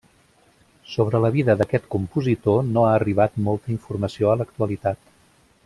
[0.93, 5.03] Sobre la vida d'aquest compositor no ha arribat molta informació a l'actualitat.